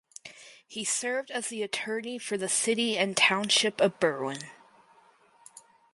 [0.67, 4.41] He served as the attorney for the City and Township of Berwyn.